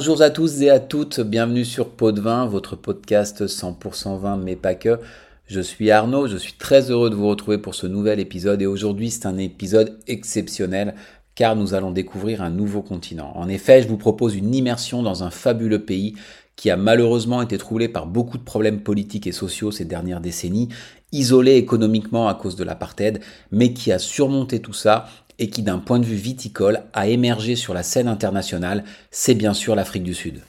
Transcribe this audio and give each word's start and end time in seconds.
Bonjour 0.00 0.22
à 0.22 0.30
tous 0.30 0.62
et 0.62 0.70
à 0.70 0.80
toutes, 0.80 1.20
bienvenue 1.20 1.66
sur 1.66 1.90
Pot 1.90 2.12
de 2.12 2.22
Vin, 2.22 2.46
votre 2.46 2.74
podcast 2.74 3.44
100% 3.44 4.18
vin 4.18 4.38
mais 4.38 4.56
pas 4.56 4.74
que. 4.74 4.98
Je 5.46 5.60
suis 5.60 5.90
Arnaud, 5.90 6.26
je 6.26 6.38
suis 6.38 6.54
très 6.54 6.90
heureux 6.90 7.10
de 7.10 7.14
vous 7.14 7.28
retrouver 7.28 7.58
pour 7.58 7.74
ce 7.74 7.86
nouvel 7.86 8.18
épisode 8.18 8.62
et 8.62 8.66
aujourd'hui 8.66 9.10
c'est 9.10 9.26
un 9.26 9.36
épisode 9.36 9.98
exceptionnel 10.06 10.94
car 11.34 11.54
nous 11.54 11.74
allons 11.74 11.90
découvrir 11.90 12.40
un 12.40 12.48
nouveau 12.48 12.80
continent. 12.80 13.30
En 13.34 13.46
effet, 13.50 13.82
je 13.82 13.88
vous 13.88 13.98
propose 13.98 14.34
une 14.34 14.54
immersion 14.54 15.02
dans 15.02 15.22
un 15.22 15.28
fabuleux 15.28 15.84
pays 15.84 16.14
qui 16.56 16.70
a 16.70 16.78
malheureusement 16.78 17.42
été 17.42 17.58
troublé 17.58 17.86
par 17.86 18.06
beaucoup 18.06 18.38
de 18.38 18.42
problèmes 18.42 18.80
politiques 18.80 19.26
et 19.26 19.32
sociaux 19.32 19.70
ces 19.70 19.84
dernières 19.84 20.22
décennies, 20.22 20.70
isolé 21.12 21.56
économiquement 21.56 22.26
à 22.26 22.34
cause 22.34 22.56
de 22.56 22.64
l'apartheid, 22.64 23.20
mais 23.52 23.74
qui 23.74 23.92
a 23.92 23.98
surmonté 23.98 24.60
tout 24.60 24.72
ça 24.72 25.08
et 25.40 25.50
qui 25.50 25.62
d'un 25.62 25.78
point 25.78 25.98
de 25.98 26.04
vue 26.04 26.14
viticole 26.14 26.82
a 26.92 27.08
émergé 27.08 27.56
sur 27.56 27.74
la 27.74 27.82
scène 27.82 28.06
internationale, 28.06 28.84
c'est 29.10 29.34
bien 29.34 29.54
sûr 29.54 29.74
l'Afrique 29.74 30.04
du 30.04 30.14
Sud. 30.14 30.42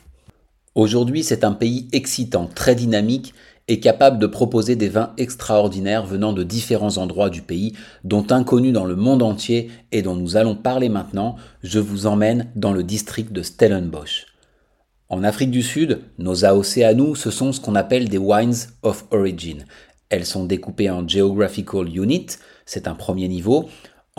Aujourd'hui, 0.75 1.23
c'est 1.23 1.43
un 1.43 1.53
pays 1.53 1.87
excitant, 1.93 2.45
très 2.53 2.75
dynamique 2.75 3.33
et 3.67 3.79
capable 3.79 4.19
de 4.19 4.27
proposer 4.27 4.75
des 4.75 4.89
vins 4.89 5.13
extraordinaires 5.17 6.05
venant 6.05 6.33
de 6.33 6.43
différents 6.43 6.97
endroits 6.97 7.29
du 7.29 7.41
pays, 7.41 7.73
dont 8.03 8.25
inconnus 8.29 8.73
dans 8.73 8.85
le 8.85 8.97
monde 8.97 9.23
entier 9.23 9.71
et 9.93 10.01
dont 10.01 10.15
nous 10.15 10.35
allons 10.35 10.55
parler 10.55 10.89
maintenant, 10.89 11.37
je 11.63 11.79
vous 11.79 12.05
emmène 12.05 12.51
dans 12.55 12.73
le 12.73 12.83
district 12.83 13.31
de 13.31 13.43
Stellenbosch. 13.43 14.25
En 15.07 15.23
Afrique 15.23 15.51
du 15.51 15.61
Sud, 15.61 15.99
nos 16.17 16.43
AOC 16.43 16.79
à 16.79 16.93
nous, 16.93 17.15
ce 17.15 17.31
sont 17.31 17.53
ce 17.53 17.61
qu'on 17.61 17.75
appelle 17.75 18.09
des 18.09 18.17
wines 18.17 18.55
of 18.81 19.05
origin. 19.11 19.65
Elles 20.09 20.25
sont 20.25 20.45
découpées 20.45 20.89
en 20.89 21.07
geographical 21.07 21.87
unit, 21.95 22.27
c'est 22.65 22.87
un 22.87 22.95
premier 22.95 23.29
niveau, 23.29 23.69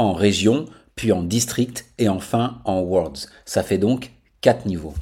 en 0.02 0.12
région, 0.12 0.66
puis 0.96 1.12
en 1.12 1.22
district 1.22 1.86
et 1.98 2.08
enfin 2.08 2.60
en 2.64 2.80
wards. 2.80 3.26
Ça 3.44 3.62
fait 3.62 3.78
donc 3.78 4.12
quatre 4.40 4.66
niveaux. 4.66 4.94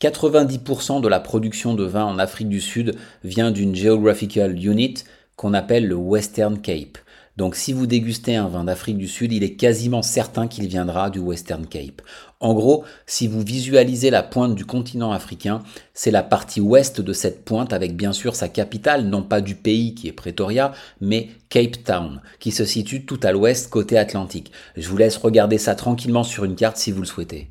90% 0.00 1.00
de 1.00 1.08
la 1.08 1.18
production 1.18 1.74
de 1.74 1.84
vin 1.84 2.04
en 2.04 2.18
Afrique 2.18 2.48
du 2.48 2.60
Sud 2.60 2.94
vient 3.24 3.50
d'une 3.50 3.74
geographical 3.74 4.56
unit 4.64 4.94
qu'on 5.36 5.54
appelle 5.54 5.86
le 5.86 5.96
Western 5.96 6.60
Cape. 6.60 6.98
Donc 7.38 7.54
si 7.54 7.72
vous 7.72 7.86
dégustez 7.86 8.34
un 8.34 8.48
vin 8.48 8.64
d'Afrique 8.64 8.98
du 8.98 9.06
Sud, 9.06 9.32
il 9.32 9.44
est 9.44 9.54
quasiment 9.54 10.02
certain 10.02 10.48
qu'il 10.48 10.66
viendra 10.66 11.08
du 11.08 11.20
Western 11.20 11.68
Cape. 11.68 12.02
En 12.40 12.52
gros, 12.52 12.84
si 13.06 13.28
vous 13.28 13.42
visualisez 13.42 14.10
la 14.10 14.24
pointe 14.24 14.56
du 14.56 14.64
continent 14.64 15.12
africain, 15.12 15.62
c'est 15.94 16.10
la 16.10 16.24
partie 16.24 16.60
ouest 16.60 17.00
de 17.00 17.12
cette 17.12 17.44
pointe 17.44 17.72
avec 17.72 17.96
bien 17.96 18.12
sûr 18.12 18.34
sa 18.34 18.48
capitale, 18.48 19.04
non 19.04 19.22
pas 19.22 19.40
du 19.40 19.54
pays 19.54 19.94
qui 19.94 20.08
est 20.08 20.12
Pretoria, 20.12 20.72
mais 21.00 21.28
Cape 21.48 21.84
Town, 21.84 22.20
qui 22.40 22.50
se 22.50 22.64
situe 22.64 23.06
tout 23.06 23.20
à 23.22 23.30
l'ouest 23.30 23.70
côté 23.70 23.96
Atlantique. 23.96 24.50
Je 24.76 24.88
vous 24.88 24.96
laisse 24.96 25.16
regarder 25.16 25.58
ça 25.58 25.76
tranquillement 25.76 26.24
sur 26.24 26.42
une 26.42 26.56
carte 26.56 26.76
si 26.76 26.90
vous 26.90 27.02
le 27.02 27.06
souhaitez. 27.06 27.50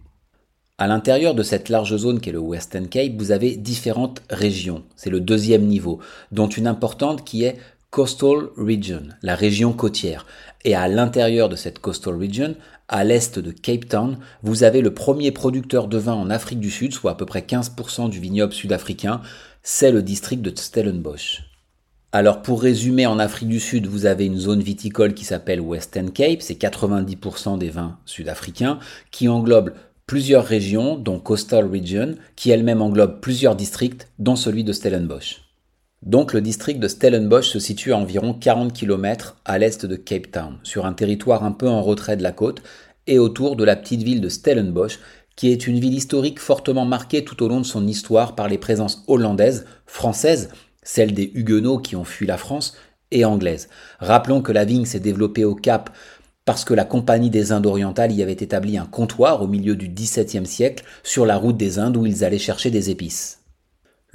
À 0.80 0.86
l'intérieur 0.86 1.34
de 1.34 1.42
cette 1.42 1.70
large 1.70 1.96
zone 1.98 2.20
qu'est 2.20 2.32
le 2.32 2.38
Western 2.40 2.88
Cape, 2.88 3.14
vous 3.18 3.32
avez 3.32 3.56
différentes 3.56 4.22
régions. 4.30 4.84
C'est 4.96 5.10
le 5.10 5.22
deuxième 5.22 5.66
niveau, 5.66 6.00
dont 6.32 6.50
une 6.50 6.68
importante 6.68 7.26
qui 7.26 7.46
est 7.46 7.58
Coastal 7.90 8.50
Region, 8.58 9.08
la 9.22 9.34
région 9.34 9.72
côtière. 9.72 10.26
Et 10.66 10.76
à 10.76 10.88
l'intérieur 10.90 11.48
de 11.48 11.56
cette 11.56 11.80
Coastal 11.80 12.16
Region, 12.16 12.54
à 12.90 13.04
l'est 13.04 13.40
de 13.40 13.52
Cape 13.52 13.88
Town, 13.88 14.18
vous 14.44 14.64
avez 14.64 14.82
le 14.82 14.94
premier 14.94 15.32
producteur 15.32 15.88
de 15.88 15.98
vin 15.98 16.14
en 16.14 16.30
Afrique 16.30 16.60
du 16.60 16.70
Sud, 16.70 16.94
soit 16.94 17.12
à 17.12 17.16
peu 17.16 17.26
près 17.26 17.40
15% 17.40 18.10
du 18.10 18.20
vignoble 18.20 18.54
sud-africain, 18.54 19.22
c'est 19.64 19.92
le 19.92 20.04
district 20.04 20.42
de 20.42 20.54
Stellenbosch. 20.54 21.44
Alors 22.12 22.42
pour 22.42 22.62
résumer, 22.62 23.08
en 23.08 23.20
Afrique 23.20 23.50
du 23.50 23.60
Sud, 23.60 23.88
vous 23.88 24.06
avez 24.06 24.26
une 24.26 24.38
zone 24.38 24.62
viticole 24.62 25.14
qui 25.14 25.26
s'appelle 25.26 25.62
Western 25.62 26.12
Cape, 26.12 26.42
c'est 26.42 26.62
90% 26.62 27.58
des 27.58 27.70
vins 27.70 27.98
sud-africains, 28.06 28.80
qui 29.12 29.30
englobe 29.30 29.74
plusieurs 30.06 30.46
régions, 30.46 30.98
dont 30.98 31.20
Coastal 31.20 31.66
Region, 31.66 32.16
qui 32.36 32.52
elle-même 32.52 32.82
englobe 32.82 33.22
plusieurs 33.22 33.56
districts, 33.56 34.10
dont 34.20 34.36
celui 34.36 34.64
de 34.66 34.74
Stellenbosch. 34.74 35.47
Donc 36.04 36.34
le 36.34 36.42
district 36.42 36.80
de 36.80 36.88
Stellenbosch 36.88 37.50
se 37.50 37.60
situe 37.60 37.92
à 37.92 37.98
environ 37.98 38.34
40 38.34 38.72
km 38.72 39.38
à 39.46 39.58
l'est 39.58 39.86
de 39.86 39.96
Cape 39.96 40.32
Town, 40.32 40.58
sur 40.64 40.86
un 40.86 40.94
territoire 40.94 41.44
un 41.44 41.52
peu 41.52 41.68
en 41.68 41.82
retrait 41.82 42.18
de 42.18 42.24
la 42.24 42.32
côte 42.32 42.62
et 43.08 43.20
autour 43.20 43.56
de 43.56 43.64
la 43.64 43.76
petite 43.76 44.04
ville 44.04 44.22
de 44.22 44.30
Stellenbosch, 44.30 45.00
qui 45.36 45.52
est 45.52 45.68
une 45.68 45.80
ville 45.80 45.94
historique 45.94 46.40
fortement 46.40 46.86
marquée 46.86 47.24
tout 47.24 47.42
au 47.44 47.48
long 47.48 47.62
de 47.62 47.66
son 47.66 47.88
histoire 47.88 48.36
par 48.36 48.48
les 48.48 48.58
présences 48.58 49.04
hollandaises, 49.08 49.66
françaises, 49.86 50.50
celles 50.84 51.14
des 51.14 51.32
Huguenots 51.34 51.80
qui 51.80 51.96
ont 51.96 52.04
fui 52.04 52.28
la 52.28 52.38
France, 52.38 52.76
et 53.12 53.26
anglaises. 53.26 53.70
Rappelons 54.00 54.42
que 54.42 54.52
la 54.52 54.66
vigne 54.66 54.86
s'est 54.86 55.00
développée 55.00 55.46
au 55.46 55.56
Cap 55.56 55.90
parce 56.46 56.64
que 56.64 56.74
la 56.74 56.86
Compagnie 56.86 57.30
des 57.30 57.52
Indes 57.52 57.66
orientales 57.66 58.12
y 58.12 58.24
avait 58.24 58.32
établi 58.34 58.78
un 58.78 58.86
comptoir 58.86 59.42
au 59.42 59.48
milieu 59.48 59.76
du 59.76 59.90
XVIIe 59.90 60.46
siècle 60.46 60.86
sur 61.04 61.26
la 61.26 61.38
route 61.38 61.58
des 61.58 61.80
Indes 61.80 61.98
où 61.98 62.06
ils 62.06 62.24
allaient 62.24 62.38
chercher 62.38 62.72
des 62.72 62.90
épices. 62.90 63.40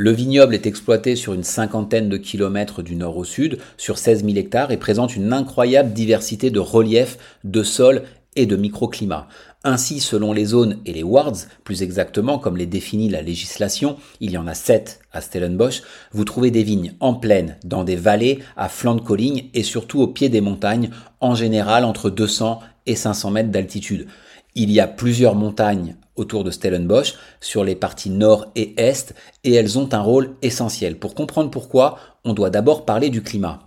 Le 0.04 0.10
vignoble 0.10 0.56
est 0.56 0.66
exploité 0.66 1.14
sur 1.14 1.32
une 1.32 1.44
cinquantaine 1.44 2.08
de 2.08 2.16
kilomètres 2.16 2.82
du 2.82 2.96
nord 2.96 3.16
au 3.16 3.22
sud, 3.22 3.58
sur 3.76 3.98
16 3.98 4.24
000 4.24 4.36
hectares, 4.36 4.72
et 4.72 4.76
présente 4.76 5.14
une 5.14 5.32
incroyable 5.32 5.92
diversité 5.92 6.50
de 6.50 6.58
reliefs, 6.58 7.18
de 7.44 7.62
sols 7.62 8.02
et 8.34 8.46
de 8.46 8.56
microclimats. 8.56 9.28
Ainsi, 9.62 10.00
selon 10.00 10.32
les 10.32 10.46
zones 10.46 10.78
et 10.86 10.92
les 10.92 11.04
wards, 11.04 11.46
plus 11.62 11.84
exactement 11.84 12.40
comme 12.40 12.56
les 12.56 12.66
définit 12.66 13.10
la 13.10 13.22
législation, 13.22 13.94
il 14.18 14.32
y 14.32 14.38
en 14.38 14.48
a 14.48 14.54
sept 14.54 14.98
à 15.12 15.20
Stellenbosch, 15.20 15.82
vous 16.10 16.24
trouvez 16.24 16.50
des 16.50 16.64
vignes 16.64 16.94
en 16.98 17.14
plaine, 17.14 17.56
dans 17.62 17.84
des 17.84 17.94
vallées, 17.94 18.40
à 18.56 18.68
flanc 18.68 18.96
de 18.96 19.02
collines 19.02 19.42
et 19.54 19.62
surtout 19.62 20.00
au 20.00 20.08
pied 20.08 20.28
des 20.28 20.40
montagnes, 20.40 20.90
en 21.20 21.36
général 21.36 21.84
entre 21.84 22.10
200 22.10 22.58
et 22.86 22.96
500 22.96 23.30
mètres 23.30 23.50
d'altitude. 23.52 24.08
Il 24.56 24.72
y 24.72 24.80
a 24.80 24.88
plusieurs 24.88 25.36
montagnes 25.36 25.94
autour 26.16 26.44
de 26.44 26.50
Stellenbosch 26.50 27.14
sur 27.40 27.64
les 27.64 27.74
parties 27.74 28.10
nord 28.10 28.46
et 28.54 28.74
est 28.80 29.14
et 29.44 29.54
elles 29.54 29.78
ont 29.78 29.88
un 29.92 30.00
rôle 30.00 30.36
essentiel. 30.42 30.98
Pour 30.98 31.14
comprendre 31.14 31.50
pourquoi, 31.50 31.98
on 32.24 32.34
doit 32.34 32.50
d'abord 32.50 32.84
parler 32.84 33.10
du 33.10 33.22
climat. 33.22 33.60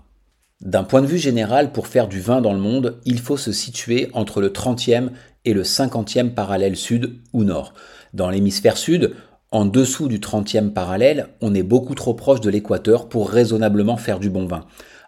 D'un 0.61 0.83
point 0.83 1.01
de 1.01 1.07
vue 1.07 1.17
général, 1.17 1.71
pour 1.71 1.87
faire 1.87 2.07
du 2.07 2.21
vin 2.21 2.41
dans 2.41 2.53
le 2.53 2.59
monde, 2.59 2.99
il 3.05 3.19
faut 3.19 3.37
se 3.37 3.51
situer 3.51 4.09
entre 4.13 4.41
le 4.41 4.49
30e 4.49 5.09
et 5.43 5.53
le 5.53 5.63
50e 5.63 6.33
parallèle 6.33 6.75
sud 6.75 7.19
ou 7.33 7.43
nord. 7.43 7.73
Dans 8.13 8.29
l'hémisphère 8.29 8.77
sud, 8.77 9.15
en 9.51 9.65
dessous 9.65 10.07
du 10.07 10.19
30e 10.19 10.71
parallèle, 10.71 11.29
on 11.41 11.53
est 11.53 11.63
beaucoup 11.63 11.95
trop 11.95 12.13
proche 12.13 12.41
de 12.41 12.49
l'équateur 12.49 13.09
pour 13.09 13.29
raisonnablement 13.29 13.97
faire 13.97 14.19
du 14.19 14.29
bon 14.29 14.45
vin. 14.45 14.65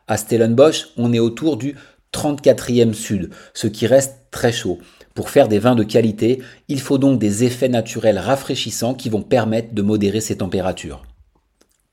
À 0.07 0.17
Stellenbosch, 0.17 0.89
on 0.97 1.13
est 1.13 1.19
autour 1.19 1.57
du 1.57 1.75
34e 2.13 2.93
sud, 2.93 3.31
ce 3.53 3.67
qui 3.67 3.87
reste 3.87 4.27
très 4.31 4.51
chaud. 4.51 4.79
Pour 5.17 5.31
faire 5.31 5.47
des 5.47 5.57
vins 5.57 5.73
de 5.73 5.83
qualité, 5.83 6.44
il 6.67 6.79
faut 6.79 7.00
donc 7.00 7.17
des 7.17 7.44
effets 7.44 7.69
naturels 7.69 8.19
rafraîchissants 8.19 8.94
qui 8.94 9.09
vont 9.09 9.23
permettre 9.23 9.73
de 9.73 9.81
modérer 9.81 10.22
ces 10.22 10.38
températures. 10.38 11.01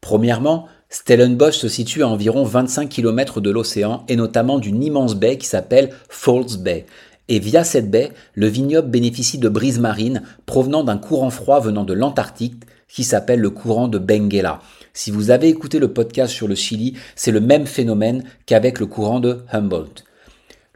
Premièrement, 0.03 0.67
Stellenbosch 0.91 1.57
se 1.57 1.69
situe 1.69 2.03
à 2.03 2.09
environ 2.09 2.45
25 2.45 2.87
km 2.87 3.41
de 3.41 3.49
l'océan 3.49 4.05
et 4.09 4.17
notamment 4.17 4.59
d'une 4.59 4.85
immense 4.85 5.15
baie 5.15 5.39
qui 5.39 5.47
s'appelle 5.47 5.89
Falls 6.11 6.59
Bay. 6.59 6.85
Et 7.29 7.39
via 7.39 7.65
cette 7.65 7.91
baie, 7.91 8.13
le 8.35 8.47
vignoble 8.47 8.91
bénéficie 8.91 9.39
de 9.39 9.49
brises 9.49 9.81
marines 9.81 10.21
provenant 10.45 10.85
d'un 10.85 10.99
courant 10.99 11.31
froid 11.31 11.61
venant 11.61 11.85
de 11.85 11.95
l'Antarctique 11.95 12.63
qui 12.89 13.05
s'appelle 13.05 13.41
le 13.41 13.49
courant 13.49 13.89
de 13.89 13.97
Benguela. 13.97 14.61
Si 14.93 15.11
vous 15.11 15.31
avez 15.31 15.49
écouté 15.49 15.79
le 15.79 15.95
podcast 15.95 16.31
sur 16.31 16.47
le 16.47 16.57
Chili, 16.57 16.99
c'est 17.17 17.33
le 17.33 17.41
même 17.41 17.67
phénomène 17.67 18.23
qu'avec 18.45 18.81
le 18.81 18.85
courant 18.85 19.21
de 19.21 19.39
Humboldt. 19.51 20.05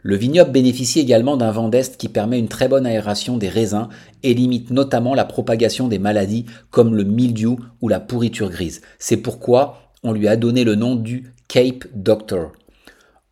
Le 0.01 0.15
vignoble 0.15 0.53
bénéficie 0.53 1.01
également 1.01 1.35
d'un 1.35 1.51
vent 1.51 1.67
d'est 1.67 1.97
qui 1.97 2.07
permet 2.07 2.39
une 2.39 2.47
très 2.47 2.69
bonne 2.69 2.85
aération 2.85 3.35
des 3.35 3.49
raisins 3.49 3.89
et 4.23 4.33
limite 4.33 4.71
notamment 4.71 5.13
la 5.13 5.25
propagation 5.25 5.89
des 5.89 5.99
maladies 5.99 6.45
comme 6.71 6.95
le 6.95 7.03
mildiou 7.03 7.59
ou 7.81 7.89
la 7.89 7.99
pourriture 7.99 8.49
grise. 8.49 8.79
C'est 8.97 9.17
pourquoi 9.17 9.91
on 10.01 10.13
lui 10.13 10.29
a 10.29 10.37
donné 10.37 10.63
le 10.63 10.75
nom 10.75 10.95
du 10.95 11.33
Cape 11.49 11.85
Doctor. 11.93 12.53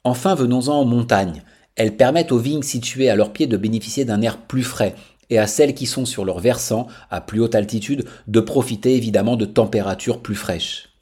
Enfin, 0.04 0.36
venons-en 0.36 0.81
aux 0.81 0.86
montagnes. 0.86 1.42
Elles 1.78 1.96
permettent 1.96 2.34
aux 2.34 2.38
vignes 2.38 2.64
situées 2.64 3.10
à 3.10 3.16
leur 3.16 3.31
pied 3.31 3.48
de 3.48 3.56
bénéficier 3.56 4.04
d'un 4.04 4.22
air 4.22 4.38
plus 4.38 4.64
frais 4.64 4.96
et 5.30 5.40
à 5.40 5.48
celles 5.48 5.74
qui 5.74 5.86
sont 5.86 6.06
sur 6.06 6.25
leur 6.25 6.40
versant, 6.40 6.88
à 7.10 7.22
plus 7.22 7.40
haute 7.40 7.56
altitude, 7.56 8.06
de 8.28 8.40
profiter 8.42 8.96
évidemment 8.96 9.38
de 9.38 9.46
températures 9.46 10.22
plus 10.22 10.36
fraîches. 10.36 10.97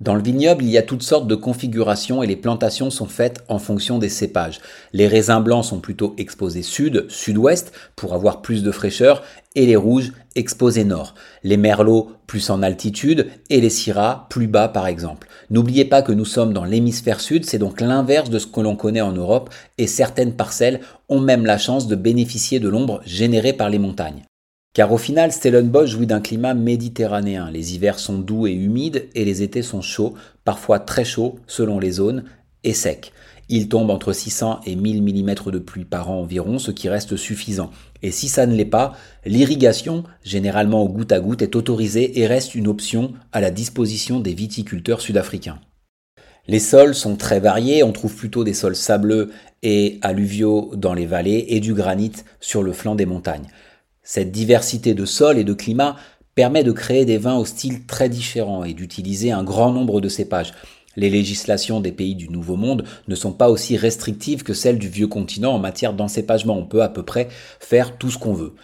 Dans 0.00 0.14
le 0.14 0.22
vignoble, 0.22 0.64
il 0.64 0.70
y 0.70 0.78
a 0.78 0.82
toutes 0.82 1.02
sortes 1.02 1.26
de 1.26 1.34
configurations 1.34 2.22
et 2.22 2.26
les 2.26 2.36
plantations 2.36 2.88
sont 2.88 3.06
faites 3.06 3.44
en 3.48 3.58
fonction 3.58 3.98
des 3.98 4.08
cépages. 4.08 4.60
Les 4.94 5.06
raisins 5.06 5.42
blancs 5.42 5.66
sont 5.66 5.80
plutôt 5.80 6.14
exposés 6.16 6.62
sud, 6.62 7.04
sud-ouest 7.08 7.72
pour 7.96 8.14
avoir 8.14 8.40
plus 8.40 8.62
de 8.62 8.72
fraîcheur 8.72 9.22
et 9.54 9.66
les 9.66 9.76
rouges 9.76 10.12
exposés 10.36 10.84
nord. 10.84 11.14
Les 11.42 11.58
merlots 11.58 12.12
plus 12.26 12.48
en 12.48 12.62
altitude 12.62 13.28
et 13.50 13.60
les 13.60 13.68
syrahs 13.68 14.26
plus 14.30 14.46
bas 14.46 14.68
par 14.68 14.86
exemple. 14.86 15.28
N'oubliez 15.50 15.84
pas 15.84 16.00
que 16.00 16.12
nous 16.12 16.24
sommes 16.24 16.54
dans 16.54 16.64
l'hémisphère 16.64 17.20
sud, 17.20 17.44
c'est 17.44 17.58
donc 17.58 17.82
l'inverse 17.82 18.30
de 18.30 18.38
ce 18.38 18.46
que 18.46 18.60
l'on 18.60 18.76
connaît 18.76 19.02
en 19.02 19.12
Europe 19.12 19.50
et 19.76 19.86
certaines 19.86 20.34
parcelles 20.34 20.80
ont 21.10 21.20
même 21.20 21.44
la 21.44 21.58
chance 21.58 21.88
de 21.88 21.94
bénéficier 21.94 22.58
de 22.58 22.70
l'ombre 22.70 23.02
générée 23.04 23.52
par 23.52 23.68
les 23.68 23.78
montagnes. 23.78 24.22
Car 24.72 24.92
au 24.92 24.98
final, 24.98 25.32
Stellenbosch 25.32 25.90
jouit 25.90 26.06
d'un 26.06 26.20
climat 26.20 26.54
méditerranéen. 26.54 27.50
Les 27.50 27.74
hivers 27.74 27.98
sont 27.98 28.18
doux 28.18 28.46
et 28.46 28.52
humides 28.52 29.08
et 29.16 29.24
les 29.24 29.42
étés 29.42 29.62
sont 29.62 29.82
chauds, 29.82 30.14
parfois 30.44 30.78
très 30.78 31.04
chauds 31.04 31.40
selon 31.48 31.80
les 31.80 31.90
zones, 31.92 32.24
et 32.62 32.74
secs. 32.74 33.12
Il 33.48 33.68
tombe 33.68 33.90
entre 33.90 34.12
600 34.12 34.60
et 34.66 34.76
1000 34.76 35.02
mm 35.02 35.50
de 35.50 35.58
pluie 35.58 35.84
par 35.84 36.08
an 36.08 36.20
environ, 36.20 36.60
ce 36.60 36.70
qui 36.70 36.88
reste 36.88 37.16
suffisant. 37.16 37.72
Et 38.00 38.12
si 38.12 38.28
ça 38.28 38.46
ne 38.46 38.54
l'est 38.54 38.64
pas, 38.64 38.92
l'irrigation, 39.24 40.04
généralement 40.22 40.84
au 40.84 40.88
goutte 40.88 41.10
à 41.10 41.18
goutte, 41.18 41.42
est 41.42 41.56
autorisée 41.56 42.20
et 42.20 42.28
reste 42.28 42.54
une 42.54 42.68
option 42.68 43.12
à 43.32 43.40
la 43.40 43.50
disposition 43.50 44.20
des 44.20 44.34
viticulteurs 44.34 45.00
sud-africains. 45.00 45.58
Les 46.46 46.60
sols 46.60 46.94
sont 46.94 47.16
très 47.16 47.40
variés, 47.40 47.82
on 47.82 47.92
trouve 47.92 48.14
plutôt 48.14 48.44
des 48.44 48.54
sols 48.54 48.76
sableux 48.76 49.30
et 49.64 49.98
alluviaux 50.02 50.70
dans 50.76 50.94
les 50.94 51.06
vallées 51.06 51.46
et 51.48 51.58
du 51.58 51.74
granit 51.74 52.12
sur 52.38 52.62
le 52.62 52.72
flanc 52.72 52.94
des 52.94 53.06
montagnes. 53.06 53.48
Cette 54.02 54.32
diversité 54.32 54.94
de 54.94 55.04
sols 55.04 55.38
et 55.38 55.44
de 55.44 55.52
climats 55.52 55.96
permet 56.34 56.64
de 56.64 56.72
créer 56.72 57.04
des 57.04 57.18
vins 57.18 57.36
au 57.36 57.44
style 57.44 57.86
très 57.86 58.08
différents 58.08 58.64
et 58.64 58.72
d'utiliser 58.72 59.30
un 59.30 59.44
grand 59.44 59.72
nombre 59.72 60.00
de 60.00 60.08
cépages. 60.08 60.54
Les 60.96 61.10
législations 61.10 61.80
des 61.80 61.92
pays 61.92 62.14
du 62.14 62.28
Nouveau 62.28 62.56
Monde 62.56 62.84
ne 63.08 63.14
sont 63.14 63.32
pas 63.32 63.50
aussi 63.50 63.76
restrictives 63.76 64.42
que 64.42 64.54
celles 64.54 64.78
du 64.78 64.88
vieux 64.88 65.06
continent 65.06 65.52
en 65.52 65.58
matière 65.58 65.92
d'encépagement. 65.92 66.56
On 66.56 66.66
peut 66.66 66.82
à 66.82 66.88
peu 66.88 67.02
près 67.02 67.28
faire 67.60 67.98
tout 67.98 68.10
ce 68.10 68.18
qu'on 68.18 68.32
veut. 68.32 68.54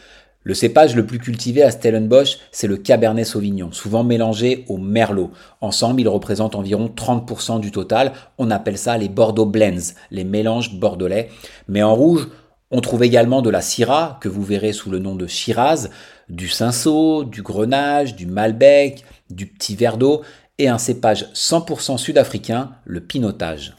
Le 0.42 0.54
cépage 0.54 0.94
le 0.94 1.04
plus 1.04 1.18
cultivé 1.18 1.62
à 1.62 1.70
Stellenbosch, 1.70 2.38
c'est 2.52 2.68
le 2.68 2.76
Cabernet 2.76 3.26
Sauvignon, 3.26 3.72
souvent 3.72 4.04
mélangé 4.04 4.64
au 4.68 4.78
Merlot. 4.78 5.32
Ensemble, 5.60 6.00
ils 6.00 6.08
représentent 6.08 6.54
environ 6.54 6.88
30% 6.94 7.60
du 7.60 7.72
total. 7.72 8.12
On 8.38 8.50
appelle 8.50 8.78
ça 8.78 8.96
les 8.96 9.08
Bordeaux 9.08 9.44
Blends, 9.44 9.92
les 10.10 10.24
mélanges 10.24 10.74
bordelais. 10.74 11.30
Mais 11.68 11.82
en 11.82 11.94
rouge, 11.94 12.28
on 12.70 12.80
trouve 12.80 13.04
également 13.04 13.42
de 13.42 13.50
la 13.50 13.60
Syrah, 13.60 14.18
que 14.20 14.28
vous 14.28 14.42
verrez 14.42 14.72
sous 14.72 14.90
le 14.90 14.98
nom 14.98 15.14
de 15.14 15.26
Shiraz, 15.26 15.88
du 16.28 16.48
Cinsault, 16.48 17.24
du 17.24 17.42
Grenache, 17.42 18.16
du 18.16 18.26
Malbec, 18.26 19.04
du 19.30 19.46
Petit 19.46 19.76
Verdot, 19.76 20.22
et 20.58 20.68
un 20.68 20.78
cépage 20.78 21.26
100% 21.34 21.98
sud-africain, 21.98 22.72
le 22.84 23.00
Pinotage. 23.00 23.76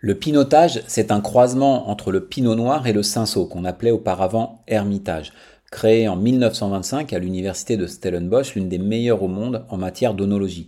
Le 0.00 0.14
Pinotage, 0.14 0.82
c'est 0.86 1.12
un 1.12 1.20
croisement 1.20 1.88
entre 1.88 2.10
le 2.10 2.24
Pinot 2.24 2.54
Noir 2.54 2.86
et 2.86 2.92
le 2.92 3.02
Cinsault, 3.02 3.46
qu'on 3.46 3.64
appelait 3.64 3.90
auparavant 3.90 4.62
Hermitage. 4.66 5.32
Créé 5.70 6.08
en 6.08 6.16
1925 6.16 7.12
à 7.12 7.18
l'université 7.18 7.76
de 7.76 7.86
Stellenbosch, 7.86 8.54
l'une 8.54 8.68
des 8.68 8.78
meilleures 8.78 9.22
au 9.22 9.28
monde 9.28 9.64
en 9.68 9.76
matière 9.76 10.14
d'onologie. 10.14 10.66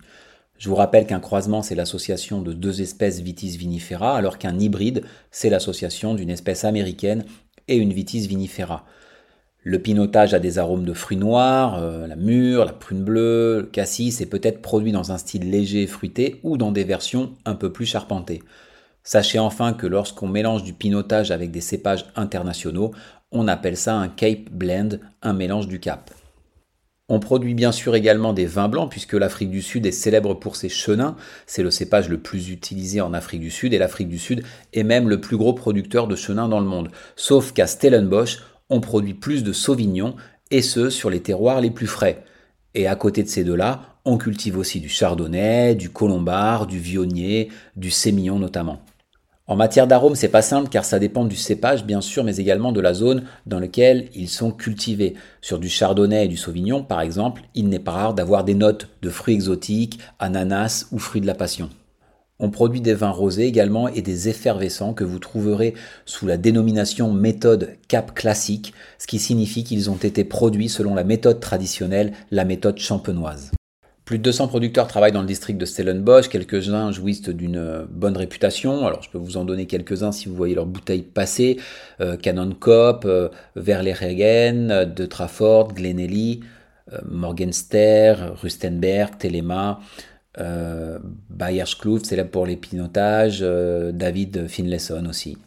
Je 0.62 0.68
vous 0.68 0.76
rappelle 0.76 1.06
qu'un 1.06 1.18
croisement, 1.18 1.60
c'est 1.60 1.74
l'association 1.74 2.40
de 2.40 2.52
deux 2.52 2.82
espèces 2.82 3.18
Vitis 3.18 3.56
vinifera, 3.56 4.16
alors 4.16 4.38
qu'un 4.38 4.60
hybride, 4.60 5.02
c'est 5.32 5.50
l'association 5.50 6.14
d'une 6.14 6.30
espèce 6.30 6.62
américaine 6.62 7.24
et 7.66 7.74
une 7.74 7.92
Vitis 7.92 8.28
vinifera. 8.28 8.86
Le 9.64 9.80
pinotage 9.80 10.34
a 10.34 10.38
des 10.38 10.60
arômes 10.60 10.84
de 10.84 10.92
fruits 10.92 11.16
noirs, 11.16 11.82
euh, 11.82 12.06
la 12.06 12.14
mûre, 12.14 12.64
la 12.64 12.72
prune 12.72 13.02
bleue, 13.02 13.62
le 13.62 13.66
cassis 13.66 14.20
est 14.20 14.26
peut-être 14.26 14.62
produit 14.62 14.92
dans 14.92 15.10
un 15.10 15.18
style 15.18 15.50
léger 15.50 15.88
fruité 15.88 16.38
ou 16.44 16.56
dans 16.56 16.70
des 16.70 16.84
versions 16.84 17.32
un 17.44 17.56
peu 17.56 17.72
plus 17.72 17.86
charpentées. 17.86 18.44
Sachez 19.02 19.40
enfin 19.40 19.72
que 19.72 19.88
lorsqu'on 19.88 20.28
mélange 20.28 20.62
du 20.62 20.74
pinotage 20.74 21.32
avec 21.32 21.50
des 21.50 21.60
cépages 21.60 22.06
internationaux, 22.14 22.92
on 23.32 23.48
appelle 23.48 23.76
ça 23.76 23.96
un 23.96 24.06
Cape 24.06 24.48
Blend, 24.52 25.00
un 25.22 25.32
mélange 25.32 25.66
du 25.66 25.80
Cap. 25.80 26.12
On 27.08 27.18
produit 27.18 27.54
bien 27.54 27.72
sûr 27.72 27.96
également 27.96 28.32
des 28.32 28.46
vins 28.46 28.68
blancs 28.68 28.88
puisque 28.90 29.14
l'Afrique 29.14 29.50
du 29.50 29.60
Sud 29.60 29.86
est 29.86 29.92
célèbre 29.92 30.34
pour 30.34 30.56
ses 30.56 30.68
chenins, 30.68 31.16
c'est 31.46 31.62
le 31.62 31.70
cépage 31.70 32.08
le 32.08 32.18
plus 32.18 32.50
utilisé 32.50 33.00
en 33.00 33.12
Afrique 33.12 33.40
du 33.40 33.50
Sud 33.50 33.74
et 33.74 33.78
l'Afrique 33.78 34.08
du 34.08 34.18
Sud 34.18 34.44
est 34.72 34.84
même 34.84 35.08
le 35.08 35.20
plus 35.20 35.36
gros 35.36 35.52
producteur 35.52 36.06
de 36.06 36.14
chenins 36.14 36.48
dans 36.48 36.60
le 36.60 36.66
monde. 36.66 36.90
Sauf 37.16 37.52
qu'à 37.52 37.66
Stellenbosch, 37.66 38.38
on 38.70 38.80
produit 38.80 39.14
plus 39.14 39.42
de 39.42 39.52
sauvignon 39.52 40.14
et 40.50 40.62
ce 40.62 40.90
sur 40.90 41.10
les 41.10 41.20
terroirs 41.20 41.60
les 41.60 41.70
plus 41.70 41.88
frais. 41.88 42.24
Et 42.74 42.86
à 42.86 42.94
côté 42.94 43.22
de 43.22 43.28
ces 43.28 43.44
deux-là, 43.44 43.82
on 44.04 44.16
cultive 44.16 44.56
aussi 44.56 44.80
du 44.80 44.88
chardonnay, 44.88 45.74
du 45.74 45.90
colombard, 45.90 46.66
du 46.66 46.78
vionnier, 46.78 47.50
du 47.76 47.90
sémillon 47.90 48.38
notamment. 48.38 48.80
En 49.48 49.56
matière 49.56 49.88
d'arôme, 49.88 50.14
c'est 50.14 50.28
pas 50.28 50.40
simple 50.40 50.68
car 50.68 50.84
ça 50.84 51.00
dépend 51.00 51.24
du 51.24 51.34
cépage 51.34 51.84
bien 51.84 52.00
sûr, 52.00 52.22
mais 52.22 52.36
également 52.36 52.70
de 52.70 52.80
la 52.80 52.94
zone 52.94 53.24
dans 53.44 53.58
laquelle 53.58 54.08
ils 54.14 54.28
sont 54.28 54.52
cultivés. 54.52 55.14
Sur 55.40 55.58
du 55.58 55.68
chardonnay 55.68 56.26
et 56.26 56.28
du 56.28 56.36
sauvignon, 56.36 56.84
par 56.84 57.00
exemple, 57.00 57.42
il 57.56 57.68
n'est 57.68 57.80
pas 57.80 57.90
rare 57.90 58.14
d'avoir 58.14 58.44
des 58.44 58.54
notes 58.54 58.88
de 59.02 59.10
fruits 59.10 59.34
exotiques, 59.34 59.98
ananas 60.20 60.86
ou 60.92 60.98
fruits 61.00 61.20
de 61.20 61.26
la 61.26 61.34
passion. 61.34 61.70
On 62.38 62.50
produit 62.50 62.80
des 62.80 62.94
vins 62.94 63.10
rosés 63.10 63.46
également 63.46 63.88
et 63.88 64.00
des 64.00 64.28
effervescents 64.28 64.94
que 64.94 65.04
vous 65.04 65.18
trouverez 65.18 65.74
sous 66.06 66.26
la 66.26 66.36
dénomination 66.36 67.12
méthode 67.12 67.76
cap 67.88 68.14
classique, 68.14 68.72
ce 68.98 69.08
qui 69.08 69.18
signifie 69.18 69.64
qu'ils 69.64 69.90
ont 69.90 69.96
été 69.96 70.22
produits 70.22 70.68
selon 70.68 70.94
la 70.94 71.04
méthode 71.04 71.40
traditionnelle, 71.40 72.12
la 72.30 72.44
méthode 72.44 72.78
champenoise. 72.78 73.50
Plus 74.12 74.18
de 74.18 74.24
200 74.24 74.48
producteurs 74.48 74.88
travaillent 74.88 75.12
dans 75.12 75.22
le 75.22 75.26
district 75.26 75.56
de 75.56 75.64
Stellenbosch, 75.64 76.28
quelques-uns 76.28 76.92
jouissent 76.92 77.22
d'une 77.22 77.56
euh, 77.56 77.86
bonne 77.88 78.14
réputation. 78.14 78.86
Alors 78.86 79.02
je 79.02 79.08
peux 79.08 79.16
vous 79.16 79.38
en 79.38 79.46
donner 79.46 79.64
quelques-uns 79.64 80.12
si 80.12 80.28
vous 80.28 80.34
voyez 80.34 80.54
leurs 80.54 80.66
bouteilles 80.66 81.00
passer. 81.00 81.58
Euh, 82.02 82.18
Canon 82.18 82.52
Cop, 82.52 83.06
euh, 83.06 83.30
Verleerhagen, 83.56 84.84
De 84.84 85.06
Trafford, 85.06 85.72
Glenelly, 85.72 86.40
Morgenster, 87.08 88.16
Rustenberg, 88.42 89.16
Telema, 89.16 89.80
euh, 90.38 90.98
Bayerskloof, 91.30 92.02
célèbre 92.02 92.28
pour 92.28 92.44
les 92.44 92.56
pinotages, 92.56 93.40
David 93.40 94.46
Finlayson 94.46 95.06
aussi. 95.08 95.38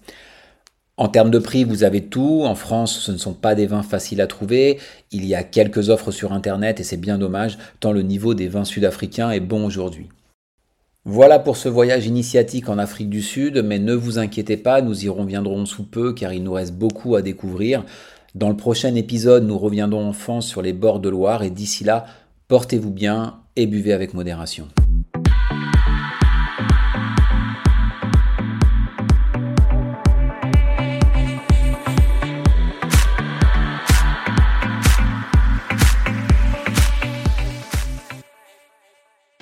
En 0.98 1.10
termes 1.10 1.32
de 1.32 1.40
prix, 1.40 1.66
vous 1.66 1.84
avez 1.84 2.02
tout. 2.02 2.44
En 2.46 2.56
France, 2.56 3.00
ce 3.00 3.12
ne 3.12 3.18
sont 3.18 3.34
pas 3.34 3.54
des 3.54 3.68
vins 3.68 3.84
faciles 3.84 4.22
à 4.22 4.28
trouver. 4.28 4.80
Il 5.12 5.26
y 5.26 5.36
a 5.36 5.44
quelques 5.44 5.90
offres 5.90 6.12
sur 6.12 6.32
Internet 6.32 6.80
et 6.80 6.84
c'est 6.84 6.98
bien 6.98 7.18
dommage, 7.18 7.58
tant 7.82 7.92
le 7.92 8.02
niveau 8.02 8.34
des 8.34 8.48
vins 8.48 8.64
sud-africains 8.64 9.32
est 9.32 9.42
bon 9.42 9.66
aujourd'hui. 9.66 10.08
Voilà 11.04 11.38
pour 11.38 11.58
ce 11.58 11.70
voyage 11.70 12.08
initiatique 12.08 12.70
en 12.70 12.80
Afrique 12.80 13.10
du 13.10 13.22
Sud, 13.22 13.62
mais 13.64 13.78
ne 13.78 13.94
vous 13.94 14.18
inquiétez 14.18 14.58
pas, 14.58 14.82
nous 14.82 15.06
y 15.06 15.10
reviendrons 15.10 15.66
sous 15.66 15.84
peu 15.84 16.14
car 16.14 16.34
il 16.34 16.44
nous 16.44 16.54
reste 16.54 16.74
beaucoup 16.74 17.16
à 17.16 17.22
découvrir. 17.22 17.84
Dans 18.34 18.50
le 18.50 18.58
prochain 18.58 18.96
épisode, 18.96 19.46
nous 19.46 19.58
reviendrons 19.58 20.08
en 20.08 20.14
France 20.14 20.48
sur 20.48 20.62
les 20.62 20.74
bords 20.74 21.00
de 21.00 21.10
Loire 21.10 21.44
et 21.44 21.52
d'ici 21.52 21.84
là, 21.84 22.06
portez-vous 22.48 22.92
bien 22.92 23.36
et 23.56 23.68
buvez 23.68 23.94
avec 23.94 24.14
modération. 24.14 24.68